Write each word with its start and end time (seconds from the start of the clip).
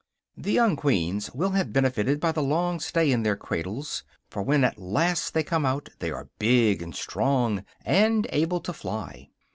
The 0.35 0.51
young 0.51 0.77
queens 0.77 1.29
will 1.31 1.51
have 1.51 1.71
benefited 1.71 2.19
by 2.19 2.31
the 2.31 2.41
long 2.41 2.79
stay 2.79 3.11
in 3.11 3.21
their 3.21 3.35
cradles, 3.35 4.03
for 4.31 4.41
when 4.41 4.63
at 4.63 4.79
last 4.79 5.35
they 5.35 5.43
come 5.43 5.63
out 5.63 5.89
they 5.99 6.09
are 6.09 6.31
big 6.39 6.81
and 6.81 6.95
strong, 6.95 7.63
and 7.85 8.25
able 8.31 8.61
to 8.61 8.73
fly. 8.73 9.29